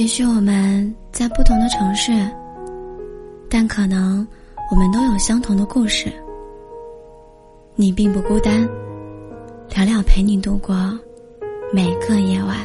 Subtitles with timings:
[0.00, 2.10] 也许我们在不同的城市，
[3.50, 4.26] 但可能
[4.70, 6.10] 我们都有相同的故事。
[7.74, 8.66] 你并不孤单，
[9.76, 10.74] 聊聊陪你度过
[11.70, 12.56] 每个夜晚。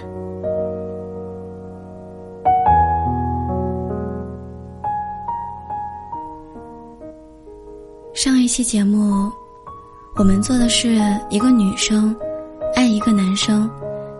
[8.13, 9.29] 上一期节目，
[10.15, 10.97] 我们做的是
[11.29, 12.15] 一个女生
[12.75, 13.69] 爱一个男生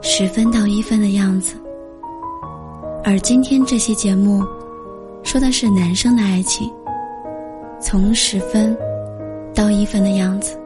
[0.02, 1.56] 十分到一分的样子。
[3.08, 4.44] 而今天这期节目，
[5.22, 6.74] 说的是男生的爱情，
[7.80, 8.76] 从十分
[9.54, 10.60] 到一分的样子。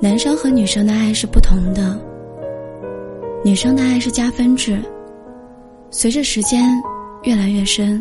[0.00, 2.00] 男生和女生的爱是不同的，
[3.44, 4.82] 女生的爱是加分制，
[5.90, 6.64] 随着时间
[7.24, 8.00] 越来越深；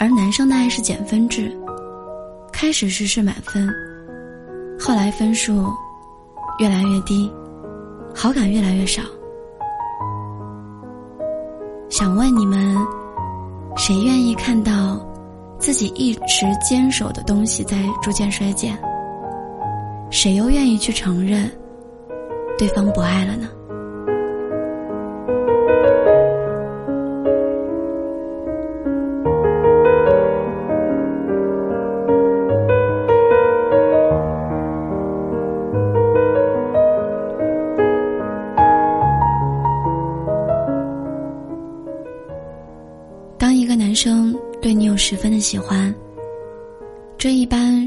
[0.00, 1.56] 而男生的爱是减分制，
[2.52, 3.72] 开始时是满分，
[4.76, 5.72] 后来分数
[6.58, 7.30] 越来越低。
[8.18, 9.02] 好感越来越少，
[11.90, 12.74] 想问你们，
[13.76, 14.98] 谁愿意看到
[15.58, 18.76] 自己一直坚守的东西在逐渐衰减？
[20.10, 21.48] 谁又愿意去承认
[22.56, 23.50] 对方不爱了呢？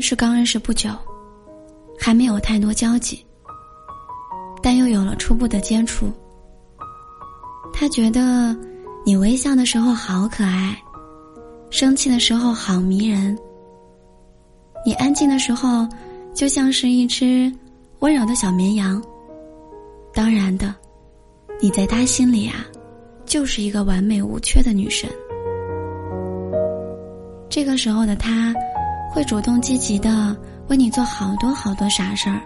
[0.09, 0.89] 是刚认识不久，
[1.99, 3.23] 还没有太多交集，
[4.59, 6.11] 但又有了初步的接触。
[7.71, 8.57] 他觉得
[9.05, 10.75] 你微笑的时候好可爱，
[11.69, 13.37] 生气的时候好迷人，
[14.83, 15.87] 你安静的时候
[16.33, 17.53] 就像是一只
[17.99, 18.99] 温柔的小绵羊。
[20.11, 20.73] 当然的，
[21.61, 22.65] 你在他心里啊，
[23.27, 25.07] 就是一个完美无缺的女神。
[27.47, 28.55] 这个时候的他，
[29.09, 30.35] 会主动积极的
[30.67, 32.41] 为你做好多好多傻事儿。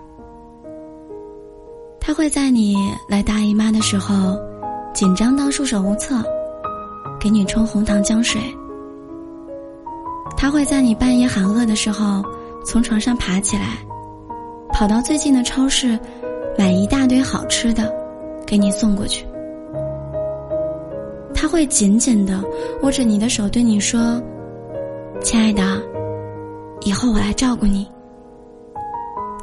[2.00, 2.75] 他会在你
[3.07, 4.38] 来大姨妈的时候，
[4.94, 6.24] 紧张到束手无策，
[7.19, 8.41] 给你冲红糖姜水。
[10.35, 12.24] 他会在你半夜喊饿的时候，
[12.66, 13.78] 从床上爬起来，
[14.74, 15.97] 跑到最近的超市，
[16.57, 17.94] 买一大堆好吃的，
[18.45, 19.25] 给你送过去。
[21.34, 22.41] 他会紧紧的
[22.81, 24.22] 握着你的手，对你说。
[25.22, 25.81] 亲爱的，
[26.86, 27.90] 以后我来照顾你。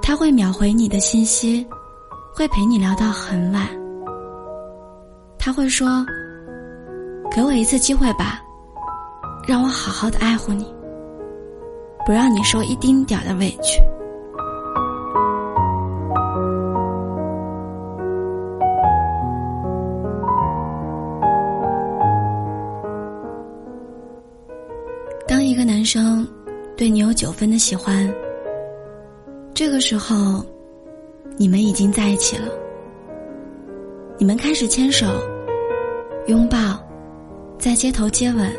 [0.03, 1.67] 他会秒回你的信息，
[2.35, 3.69] 会陪你聊到很晚。
[5.39, 6.05] 他会说
[7.31, 8.41] ：“给我一次机会吧，
[9.47, 10.75] 让我好好的爱护你，
[12.05, 13.81] 不让你受一丁点的委屈。”
[26.93, 28.13] 你有九分的喜欢，
[29.55, 30.45] 这个时候，
[31.37, 32.49] 你们已经在一起了。
[34.19, 35.07] 你们开始牵手、
[36.27, 36.85] 拥抱，
[37.61, 38.53] 在街头接吻。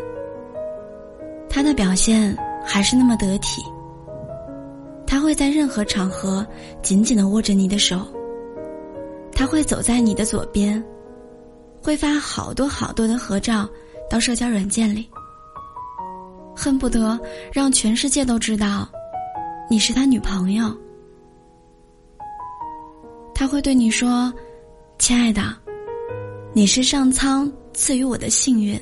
[1.50, 2.34] 他的表现
[2.66, 3.62] 还是那么得体。
[5.06, 6.46] 他会在任何场合
[6.81, 8.00] 紧紧的握着你的手。
[9.34, 10.81] 他会走在你的左边，
[11.81, 13.70] 会发好多好多的合照
[14.09, 15.09] 到社交软件里。
[16.56, 17.19] 恨不得
[17.51, 18.88] 让全世界都知道，
[19.69, 20.75] 你是他女朋友。
[23.34, 24.31] 他会对你说
[25.00, 25.41] ：“亲爱的，
[26.53, 28.79] 你是上苍赐予我的幸运。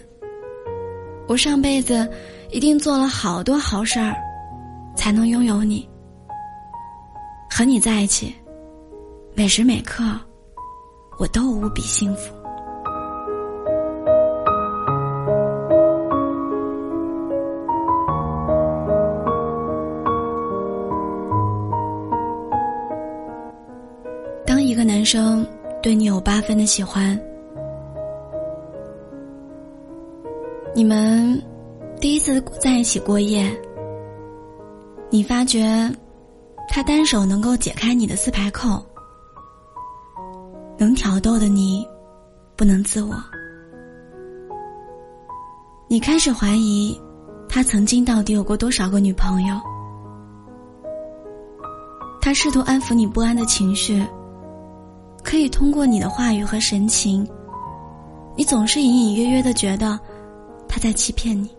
[1.28, 2.10] 我上辈子
[2.52, 4.16] 一定做了好多好事儿，
[4.96, 5.88] 才能拥有你。
[7.50, 8.36] 和你在一起，
[9.34, 10.04] 每时每刻，
[11.18, 12.34] 我都无比幸福。”
[25.10, 25.44] 生
[25.82, 27.20] 对你有八分的喜欢，
[30.76, 31.42] 你们
[32.00, 33.52] 第一次在一起过夜，
[35.10, 35.66] 你发觉
[36.68, 38.86] 他单手能够解开你的四排扣，
[40.78, 41.84] 能挑逗的你
[42.56, 43.16] 不能自我，
[45.88, 46.96] 你开始怀疑
[47.50, 49.56] 他曾经到底有过多少个女朋友，
[52.22, 54.06] 他试图安抚你不安的情绪。
[55.24, 57.28] 可以通过你的话语和神情，
[58.36, 60.00] 你总是隐隐约约的觉得
[60.68, 61.50] 他在欺骗你。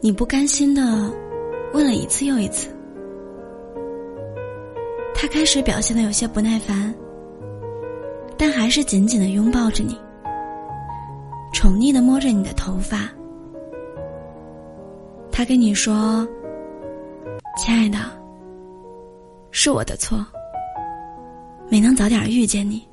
[0.00, 0.82] 你不甘心的
[1.72, 2.68] 问了一次又一次，
[5.14, 6.92] 他开始表现的有些不耐烦，
[8.36, 9.96] 但还是紧紧的拥抱着你，
[11.52, 13.08] 宠溺的摸着你的头发。
[15.30, 16.26] 他跟你说
[17.56, 17.98] ：“亲爱的，
[19.50, 20.24] 是我的错，
[21.68, 22.88] 没能早点遇见你，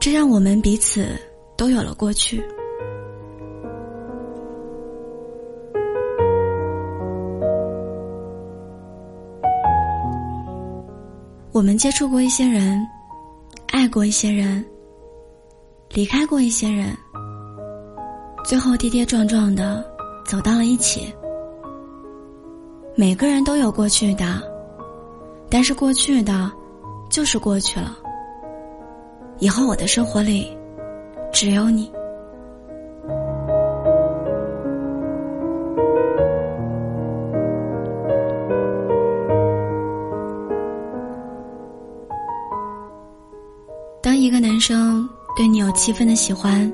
[0.00, 1.06] 这让我们彼此
[1.56, 2.44] 都有了过去。”
[11.52, 12.84] 我们接触过一些人，
[13.68, 14.64] 爱过一些人，
[15.90, 16.96] 离开过一些人，
[18.44, 19.84] 最后跌跌撞撞的
[20.26, 21.14] 走到了一起。
[22.94, 24.42] 每个人都有过去的，
[25.48, 26.52] 但是过去的，
[27.10, 27.96] 就是过去了。
[29.38, 30.56] 以后我的生活里，
[31.32, 31.90] 只有你。
[44.02, 46.70] 当一个男生对你有七分的喜欢，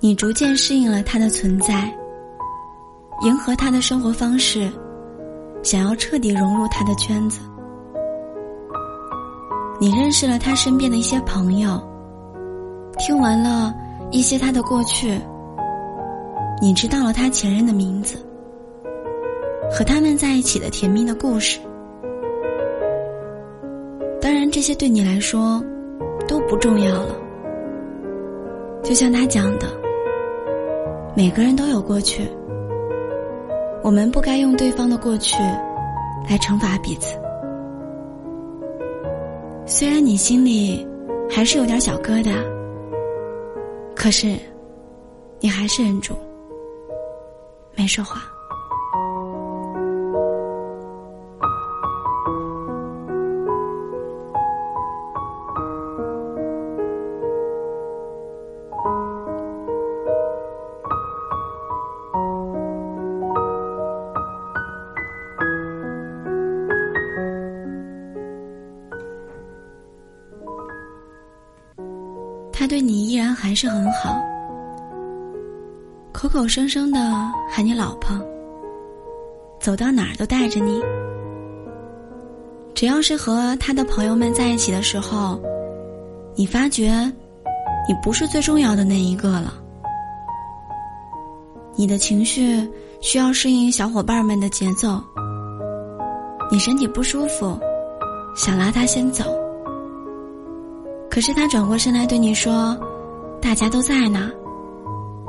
[0.00, 1.94] 你逐渐适应了他的存在，
[3.22, 4.70] 迎合他的生活方式，
[5.62, 7.40] 想要彻底融入他的圈子。
[9.78, 11.80] 你认识了他身边的一些朋友，
[12.98, 13.74] 听完了
[14.10, 15.20] 一些他的过去，
[16.60, 18.16] 你知道了他前任的名字，
[19.70, 21.60] 和他们在一起的甜蜜的故事。
[24.20, 25.62] 当然，这些对你来说。
[26.28, 27.16] 都不重要了。
[28.84, 29.66] 就像他讲的，
[31.16, 32.30] 每个人都有过去，
[33.82, 35.36] 我们不该用对方的过去
[36.28, 37.18] 来惩罚彼此。
[39.66, 40.86] 虽然你心里
[41.30, 42.34] 还是有点小疙瘩，
[43.94, 44.36] 可是
[45.38, 46.14] 你还是忍住，
[47.74, 48.22] 没说话。
[73.60, 74.18] 是很好，
[76.12, 76.98] 口口声声的
[77.50, 78.18] 喊你老婆，
[79.60, 80.80] 走到哪儿都带着你。
[82.74, 85.38] 只要是和他的朋友们在一起的时候，
[86.34, 86.90] 你发觉
[87.86, 89.52] 你不是最重要的那一个了。
[91.76, 92.66] 你的情绪
[93.02, 94.98] 需要适应小伙伴们的节奏，
[96.50, 97.58] 你身体不舒服，
[98.34, 99.22] 想拉他先走。
[101.10, 102.74] 可是他转过身来对你说
[103.40, 104.30] ：“大家都在呢，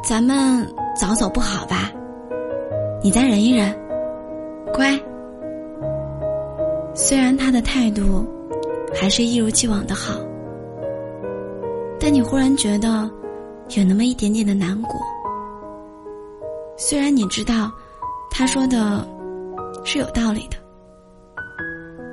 [0.03, 0.67] 咱们
[0.99, 1.91] 早走不好吧？
[3.01, 3.73] 你再忍一忍，
[4.73, 4.99] 乖。”
[6.93, 8.27] 虽然他的态度
[8.93, 10.19] 还是一如既往的好，
[11.99, 13.09] 但你忽然觉得
[13.75, 14.99] 有那么一点点的难过。
[16.77, 17.71] 虽然你知道
[18.29, 19.07] 他说的
[19.85, 20.57] 是有道理的，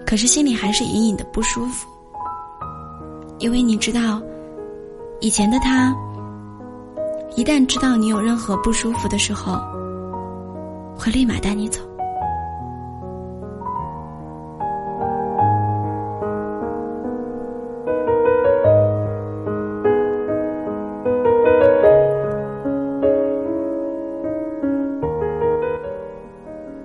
[0.07, 1.89] 可是心里还是隐隐的不舒服。
[3.41, 4.23] 因为你知道，
[5.21, 5.93] 以前的他，
[7.35, 9.59] 一旦知道你有任何不舒服的时候，
[10.97, 11.81] 会立马带你走。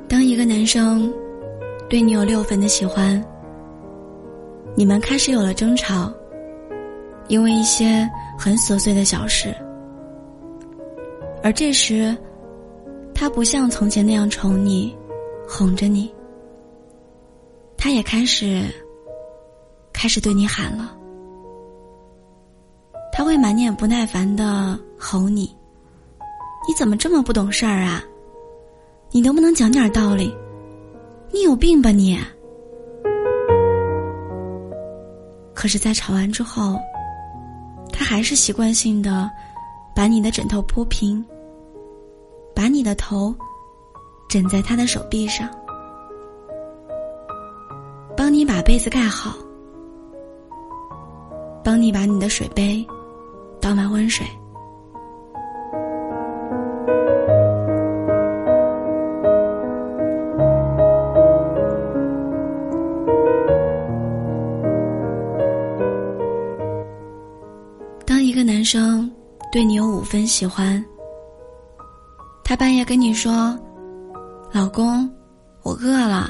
[0.10, 1.14] 当一个男生
[1.88, 3.24] 对你有六分的喜欢，
[4.76, 6.12] 你们开始有了争吵。
[7.34, 9.56] 因为一些很琐碎的小事，
[11.42, 12.16] 而这时，
[13.12, 14.96] 他不像从前那样宠你、
[15.48, 16.14] 哄着你，
[17.76, 18.66] 他也开始
[19.92, 20.96] 开始对你喊了。
[23.12, 25.58] 他会满脸不耐烦的吼你
[26.70, 28.04] ：“你怎么这么不懂事儿啊？
[29.10, 30.32] 你能不能讲点道理？
[31.32, 32.16] 你有病吧你？”
[35.56, 36.78] 可是，在吵完之后。
[37.94, 39.30] 他还是习惯性的
[39.96, 41.24] 把你的枕头铺平，
[42.54, 43.34] 把你的头
[44.28, 45.48] 枕在他的手臂上，
[48.18, 49.38] 帮你把被子盖好，
[51.64, 52.86] 帮你把你的水杯
[53.62, 54.26] 倒满温水。
[68.64, 69.10] 生
[69.52, 70.84] 对你有五分喜欢，
[72.44, 73.58] 他半夜跟你说
[74.52, 75.10] ：“老公，
[75.64, 76.30] 我饿了。”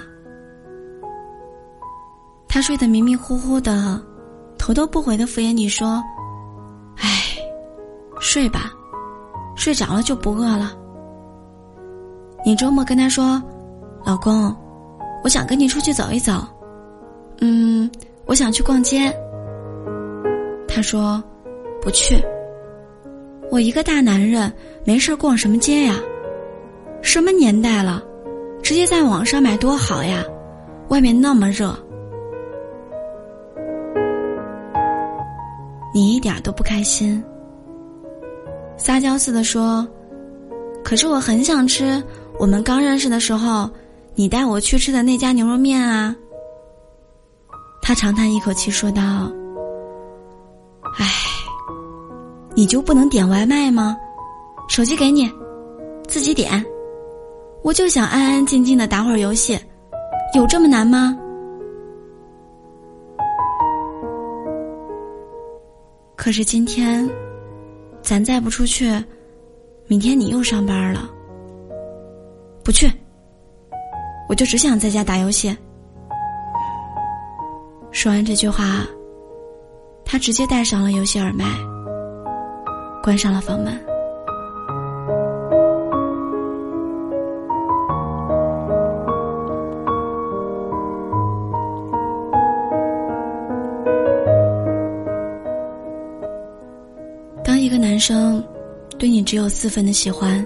[2.48, 4.02] 他睡得迷迷糊糊的，
[4.58, 6.04] 头都不回的敷衍你说
[6.98, 7.10] ：“哎，
[8.20, 8.72] 睡吧，
[9.56, 10.74] 睡着了就不饿了。”
[12.46, 13.42] 你周末跟他说
[14.06, 14.56] ：“老公，
[15.24, 16.46] 我想跟你出去走一走。”
[17.42, 17.90] 嗯，
[18.26, 19.12] 我想去逛街。
[20.68, 21.24] 他说
[21.84, 22.24] ：“不去。
[23.52, 24.52] 我一个大男人，
[24.86, 25.96] 没事逛什么街呀？
[27.02, 28.02] 什么年代了，
[28.64, 30.24] 直接在网上买多好呀！
[30.88, 31.78] 外面那么热。”
[35.94, 37.24] 你一点都不开心，
[38.78, 39.88] 撒娇似的说
[40.84, 42.02] ：“可是我很想吃。”
[42.40, 43.70] 我们刚认识的时候，
[44.16, 46.16] 你带我去吃的那家牛肉面啊。
[47.80, 49.32] 他长叹一口气说道
[50.98, 51.06] ：“唉，
[52.56, 53.98] 你就不能点外卖吗？
[54.70, 55.30] 手机给你，
[56.08, 56.64] 自己点。
[57.64, 59.60] 我就想安安静静的打会儿游戏，
[60.36, 61.18] 有这么难吗？”
[66.16, 67.10] 可是今天，
[68.02, 68.90] 咱再不出去，
[69.88, 71.10] 明天你又上班了。
[72.64, 72.90] 不去，
[74.30, 75.54] 我就只想在家打游戏。
[77.92, 78.88] 说完这句话，
[80.06, 81.46] 他直接戴上了游戏耳麦，
[83.04, 83.78] 关上了房门。
[97.44, 98.42] 当一个男生
[98.98, 100.44] 对你只有四分的喜欢。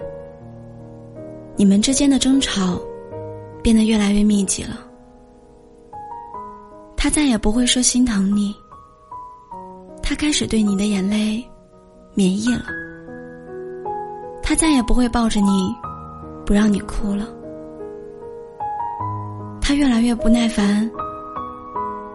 [1.60, 2.80] 你们之间的争吵
[3.64, 4.78] 变得越来越密集了，
[6.96, 8.56] 他再也不会说心疼你，
[10.04, 11.44] 他开始对你的眼泪
[12.18, 12.64] 免疫了，
[14.42, 15.72] 他再也不会抱着你
[16.48, 17.28] 不让你哭了，
[19.62, 20.90] 他越来越不耐烦，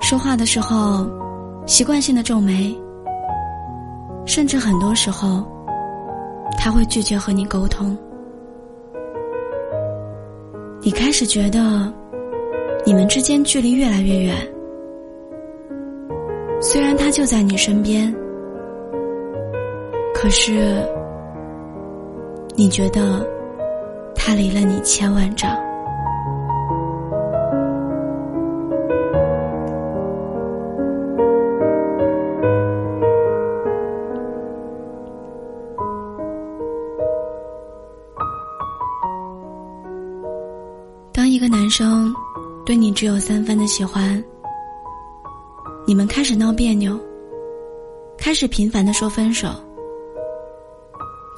[0.00, 1.08] 说话的时候
[1.66, 2.76] 习惯性的皱眉，
[4.26, 5.46] 甚至很多时候
[6.58, 7.96] 他会拒绝和你沟通。
[10.80, 11.94] 你开始觉得，
[12.84, 14.36] 你们之间距离越来越远。
[16.60, 18.12] 虽然他就在你身边，
[20.22, 20.80] 可是
[22.54, 23.26] 你觉得
[24.14, 25.50] 他离了你千万丈。
[41.12, 42.14] 当一个男生
[42.64, 44.22] 对你只有三分的喜欢，
[45.84, 46.96] 你们开始闹别扭，
[48.16, 49.48] 开始频繁的说分手。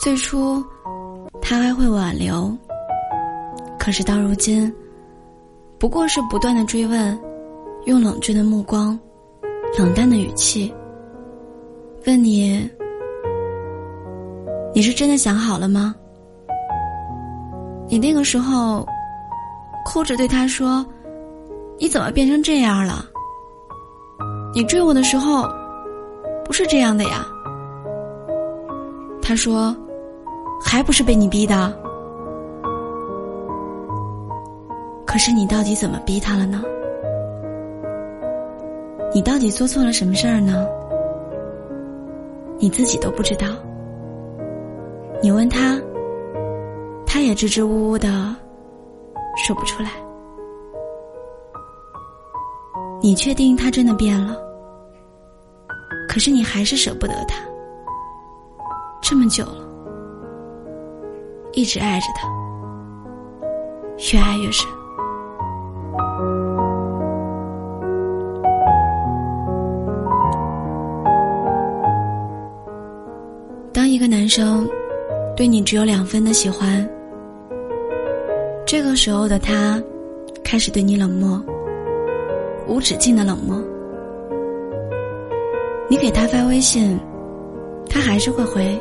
[0.05, 0.63] 最初
[1.41, 2.55] 他还会挽留，
[3.79, 4.71] 可是到如今，
[5.79, 7.19] 不过是不断的追问，
[7.87, 9.01] 用冷峻的目光、
[9.79, 10.71] 冷淡的语气
[12.07, 12.71] 问你
[14.77, 15.95] ：“你是真的想好了吗？”
[17.89, 18.87] 你那个时候。
[19.87, 20.85] 哭着对他说
[21.79, 23.05] ：“你怎么变成这样了？
[24.55, 25.49] 你追我的时候，
[26.45, 27.27] 不是这样的呀。”
[29.21, 29.75] 他说
[30.65, 31.73] ：“还不是被你逼的。”
[35.07, 36.63] 可是你到底怎么逼他了呢？
[39.15, 40.67] 你到底做错了什么事儿呢？
[42.59, 43.47] 你自己都不知道。
[45.23, 45.81] 你问他，
[47.07, 48.09] 他也支支吾吾的。
[49.37, 49.91] 说不出来。
[53.01, 54.37] 你确定他真的变了？
[56.09, 57.37] 可是你还是舍不得他。
[59.03, 59.64] 这么久了，
[61.55, 62.29] 一直爱着他，
[64.13, 64.69] 越爱越深。
[73.73, 74.69] 当一个男生
[75.37, 76.89] 对你只有两分的喜欢。
[78.67, 79.81] 这个时候的他，
[80.43, 81.41] 开始对你冷漠，
[82.67, 83.63] 无止境的冷漠。
[85.89, 86.99] 你给他发微信，
[87.89, 88.77] 他还是会回，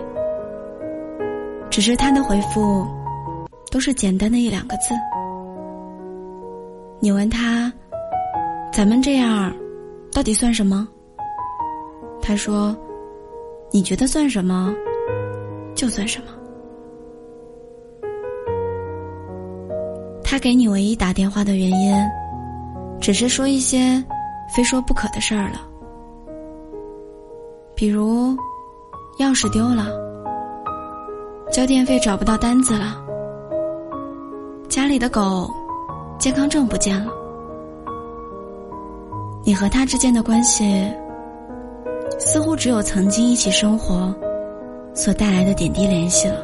[1.73, 2.85] 只是他的回复
[3.71, 4.93] 都是简单的一两个字。
[6.99, 7.73] 你问他，
[8.71, 9.51] 咱们这样
[10.11, 10.87] 到底算什么？
[12.21, 12.77] 他说，
[13.71, 14.71] 你觉得算什么，
[15.73, 16.27] 就算什么。
[20.23, 21.95] 他给你唯一打电话的原因，
[23.01, 23.99] 只是说一些
[24.55, 25.67] 非说不可的事儿了，
[27.73, 28.29] 比如
[29.17, 29.87] 钥匙丢了，
[31.53, 32.99] 交电费找不到单子了，
[34.67, 35.47] 家里的狗
[36.17, 37.11] 健康证不见了。
[39.43, 40.91] 你和他之间的关系，
[42.19, 44.11] 似乎只有曾经一起生活
[44.95, 46.43] 所带来的点滴联系了。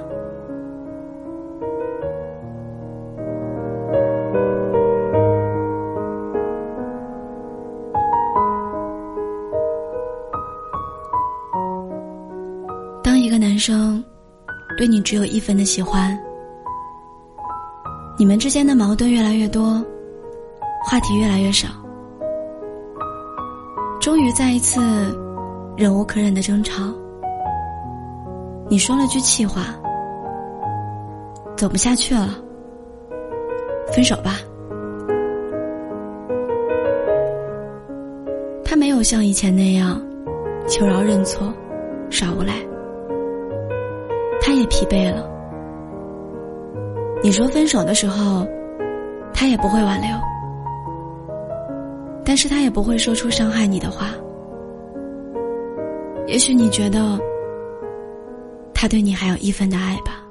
[14.79, 16.17] 对你只有一分的喜欢，
[18.17, 19.83] 你们之间的矛盾越来越多，
[20.86, 21.67] 话题越来越少，
[24.00, 24.79] 终于在一次
[25.75, 26.81] 忍无可忍的争吵，
[28.69, 29.75] 你说了句气话
[31.57, 32.29] ：“走不下去了，
[33.91, 34.38] 分手吧。”
[38.63, 40.01] 他没有像以前那样
[40.69, 41.53] 求饶认错，
[42.09, 42.68] 耍无赖。
[44.59, 45.25] 他也疲惫了。
[47.23, 48.45] 你说分手的时候，
[49.33, 50.09] 他也不会挽留，
[52.25, 54.07] 但是他也不会说出伤害你的话。
[56.27, 57.17] 也许你觉得
[58.73, 60.21] 他对你还有一分的爱吧，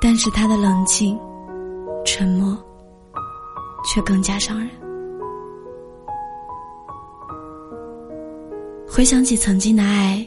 [0.00, 1.18] 但是他的冷静、
[2.04, 2.56] 沉默，
[3.84, 4.68] 却更加伤人。
[8.88, 10.24] 回想起曾经的爱，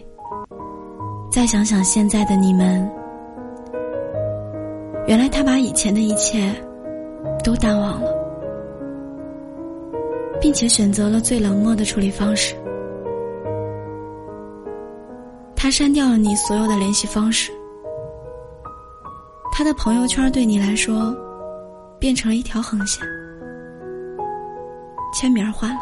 [1.40, 2.86] 再想想现在的你们，
[5.08, 6.54] 原来他把以前的一切
[7.46, 8.12] 都淡忘了，
[10.42, 12.54] 并且选择了最冷漠的处理方式。
[15.56, 17.54] 他删掉了你所有的联系方式，
[19.54, 21.16] 他的朋友圈对你来说
[21.98, 23.02] 变成了一条横线，
[25.14, 25.80] 签名换了，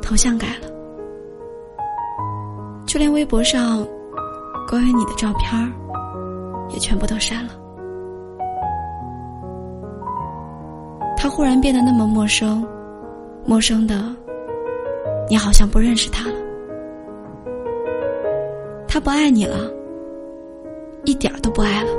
[0.00, 0.68] 头像改了。
[2.86, 3.86] 就连微博上
[4.68, 5.72] 关于你的照片，
[6.70, 7.52] 也全部都删了。
[11.16, 12.66] 他忽然变得那么陌生，
[13.46, 13.94] 陌生的，
[15.28, 16.36] 你好像不认识他了。
[18.86, 19.70] 他不爱你了，
[21.04, 21.90] 一点都不爱了。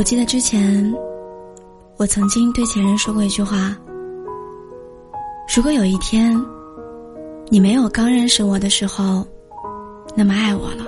[0.00, 0.90] 我记得之前，
[1.98, 3.76] 我曾经对前任说过一句话：
[5.54, 6.42] 如果有一天，
[7.50, 9.26] 你没有刚认识我的时候
[10.16, 10.86] 那么爱我了，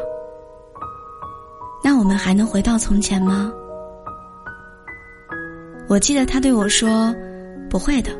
[1.85, 3.53] 那我们还能回到从前吗？
[5.90, 7.14] 我记得他对我说
[7.68, 8.12] ：“不会的，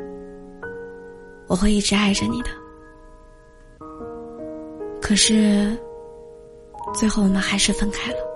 [1.47, 2.51] 我会一直爱着你的。”
[5.01, 5.75] 可是，
[6.93, 8.32] 最后我们还是分开了。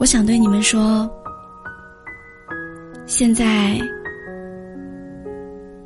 [0.00, 1.06] 我想对你们说，
[3.04, 3.78] 现在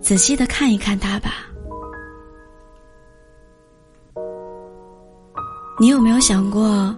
[0.01, 1.49] 仔细的看一看他吧。
[5.81, 6.97] 你有没有想过，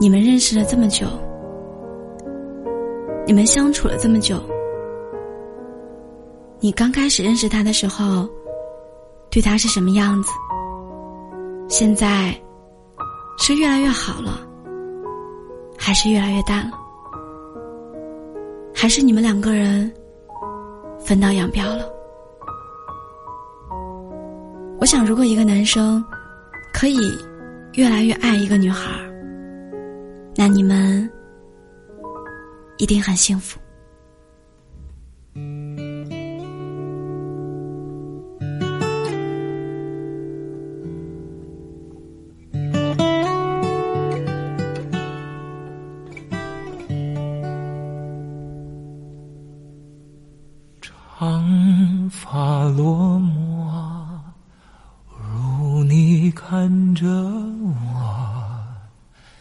[0.00, 1.06] 你们认识了这么久，
[3.26, 4.42] 你们相处了这么久，
[6.58, 8.26] 你刚开始认识他的时候，
[9.28, 10.32] 对他是什么样子？
[11.68, 12.34] 现在
[13.36, 14.45] 是越来越好了。
[15.78, 16.78] 还是越来越淡了，
[18.74, 19.92] 还是你们两个人
[20.98, 21.88] 分道扬镳了？
[24.78, 26.04] 我想，如果一个男生
[26.72, 26.98] 可以
[27.74, 28.90] 越来越爱一个女孩
[30.36, 31.10] 那你们
[32.76, 33.58] 一定很幸福。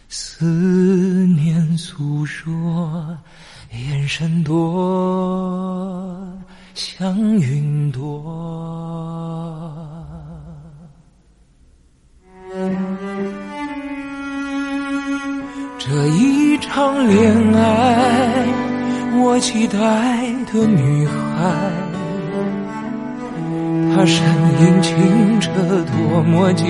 [0.07, 0.45] 思
[1.35, 3.17] 念诉说，
[3.71, 6.17] 眼神多
[6.73, 8.03] 像云朵。
[15.77, 18.45] 这一场恋爱。
[19.17, 19.77] 我期待
[20.51, 21.15] 的女孩，
[23.95, 24.21] 她声
[24.59, 25.51] 音清澈，
[25.85, 26.67] 多么晶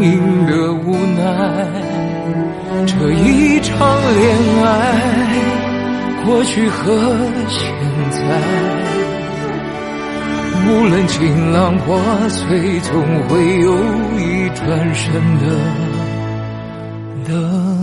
[0.00, 1.97] 莹的无奈。
[2.86, 3.76] 这一场
[4.14, 4.66] 恋爱，
[6.24, 6.92] 过去和
[7.48, 7.60] 现
[8.10, 8.18] 在，
[10.66, 12.92] 无论晴朗破碎，总
[13.28, 13.72] 会有
[14.16, 15.44] 一转身的
[17.26, 17.77] 等。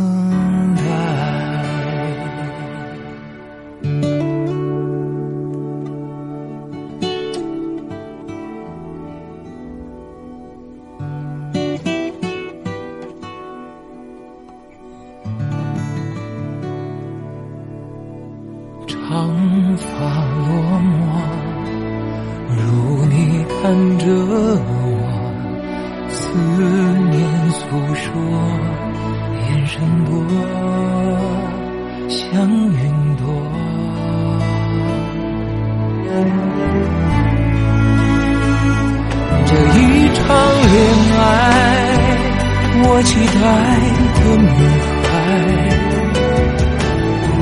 [39.45, 39.81] 这一
[40.13, 40.23] 场
[40.71, 40.73] 恋
[41.17, 41.19] 爱，
[42.83, 43.43] 我期待
[44.15, 44.47] 的女
[45.03, 45.07] 孩。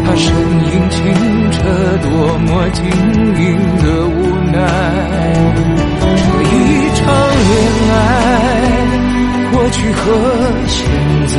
[0.06, 1.00] 她身影清
[1.52, 1.56] 澈，
[2.04, 2.08] 多
[2.40, 2.80] 么晶
[3.42, 3.44] 莹
[3.80, 4.18] 的无
[4.52, 4.56] 奈。
[6.16, 6.56] 这一
[6.96, 7.02] 场
[7.50, 7.52] 恋
[7.92, 7.96] 爱，
[9.52, 10.02] 过去和
[10.68, 10.78] 现
[11.28, 11.36] 在，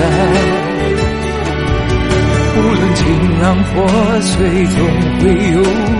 [2.56, 3.02] 无论晴
[3.40, 3.72] 朗破
[4.20, 4.32] 碎，
[4.66, 4.78] 总
[5.18, 5.56] 会有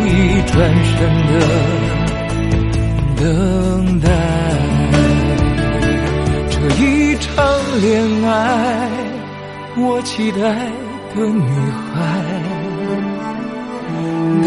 [0.07, 0.09] 一
[0.53, 0.53] 转
[0.85, 0.95] 身
[1.27, 1.33] 的
[3.17, 3.23] 等
[4.01, 4.07] 待。
[6.51, 6.83] 这一
[7.17, 7.27] 场
[7.83, 7.85] 恋
[8.25, 8.29] 爱，
[9.77, 10.39] 我期待
[11.15, 11.49] 的女
[11.93, 11.95] 孩。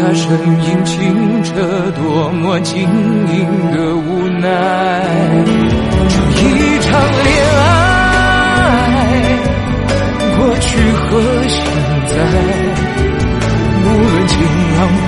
[0.14, 0.24] 声
[0.64, 0.96] 音清
[1.42, 1.50] 澈，
[1.92, 3.36] 多么晶莹
[3.72, 4.08] 的无
[4.40, 4.42] 奈。
[6.34, 6.88] 这一场
[7.24, 7.28] 恋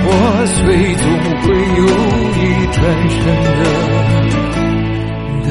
[0.03, 0.05] 破
[0.45, 1.03] 碎，总
[1.41, 1.45] 会
[1.77, 1.81] 有
[2.37, 2.39] 一
[2.73, 3.59] 转身的
[5.43, 5.49] 等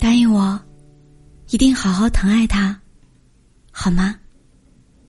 [0.00, 0.60] 答应我，
[1.50, 2.80] 一定好好疼爱他，
[3.70, 4.14] 好吗？